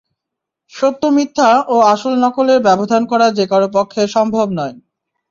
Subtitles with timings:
[0.73, 4.75] সত্য-মিথ্যা ও আসল-নকলের ব্যবধান করা যে কারো পক্ষে সম্ভব নয়।